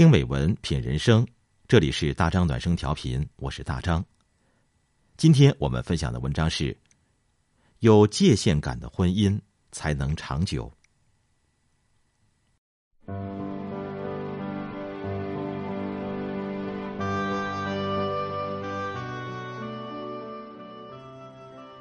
[0.00, 1.26] 听美文，品人生。
[1.68, 4.02] 这里是大张暖声调频，我是大张。
[5.18, 6.74] 今天我们分享的文章是：
[7.80, 9.38] 有界限感的婚姻
[9.72, 10.72] 才能长久。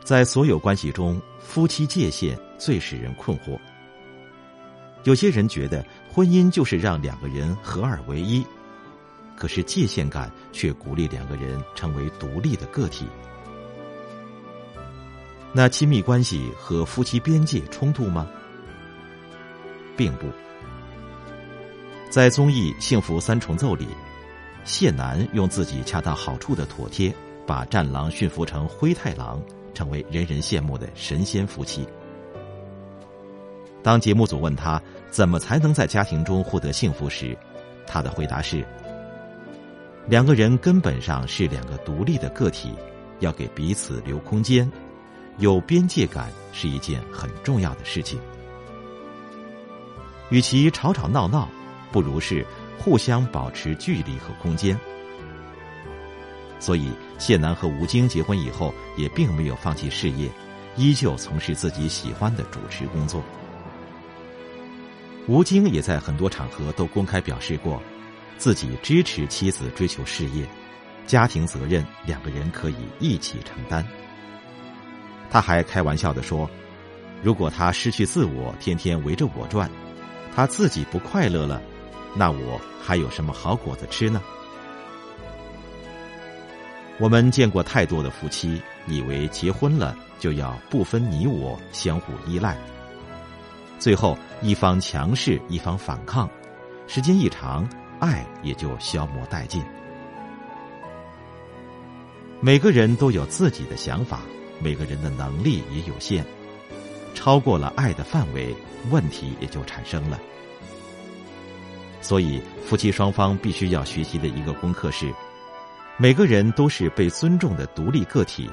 [0.03, 3.57] 在所有关系中，夫妻界限最使人困惑。
[5.03, 8.45] 有些人觉得婚姻就是让两个人合二为一，
[9.35, 13.07] 可是界限感却鼓励两个人成为独立的个体。
[15.53, 18.27] 那亲密关系和夫妻边界冲突吗？
[19.97, 20.27] 并不。
[22.09, 23.87] 在综艺《幸福三重奏》里，
[24.63, 27.13] 谢楠用自己恰到好处的妥帖，
[27.47, 29.41] 把战狼驯服成灰太狼。
[29.71, 31.87] 成为人人羡慕的神仙夫妻。
[33.81, 37.37] 当节目组问他怎么才能在家庭中获得幸福时，
[37.87, 38.65] 他的回答是：
[40.07, 42.73] 两个人根本上是两个独立的个体，
[43.19, 44.69] 要给彼此留空间，
[45.37, 48.19] 有边界感是一件很重要的事情。
[50.29, 51.47] 与其吵吵闹闹，
[51.91, 52.45] 不如是
[52.77, 54.77] 互相保持距离和空间。
[56.59, 60.29] 所以，谢楠和吴京结婚以后，也并没有放弃事业，
[60.75, 63.23] 依旧从事自己喜欢的主持工作。
[65.29, 67.79] 吴京也在很多场合都公开表示过，
[68.39, 70.43] 自己支持妻子追求事业，
[71.05, 73.85] 家庭责任两个人可以一起承担。
[75.29, 76.49] 他还开玩笑的说
[77.21, 79.69] ：“如果他失去自我，天天围着我转，
[80.35, 81.61] 他自己不快乐了，
[82.15, 84.19] 那我还有什么好果子吃呢？”
[86.97, 92.57] 我们见过太多的夫妻，以为结婚了就要不分你我，相互依赖。
[93.79, 96.29] 最后一方强势，一方反抗，
[96.85, 97.67] 时间一长，
[97.99, 99.63] 爱也就消磨殆尽。
[102.41, 104.19] 每个人都有自己的想法，
[104.59, 106.23] 每个人的能力也有限，
[107.15, 108.53] 超过了爱的范围，
[108.89, 110.19] 问题也就产生了。
[112.01, 115.11] 所以，夫妻双方必须要学习的一个功课是。
[116.01, 118.49] 每个人都是被尊重的独立个体，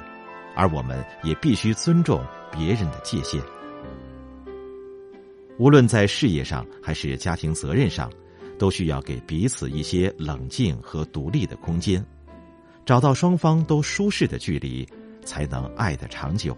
[0.56, 3.40] 而我们也必须尊重别人的界限。
[5.58, 8.10] 无论在事业上还是家庭责任上，
[8.58, 12.04] 都需要给彼此一些冷静和独立的空间，
[12.84, 14.86] 找到双方都舒适的距离，
[15.24, 16.56] 才能爱得长久。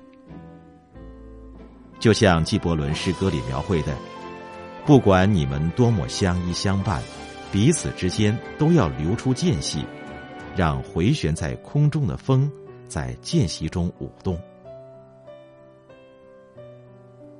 [1.98, 3.96] 就像纪伯伦诗歌里描绘的，
[4.86, 7.02] 不管你们多么相依相伴，
[7.52, 9.84] 彼此之间都要留出间隙。
[10.56, 12.50] 让回旋在空中的风
[12.88, 14.36] 在间隙中舞动。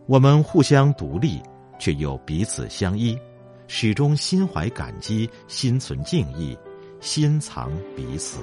[0.09, 1.39] 我们互相独立，
[1.79, 3.15] 却又彼此相依，
[3.67, 6.57] 始终心怀感激，心存敬意，
[6.99, 8.41] 心藏彼此。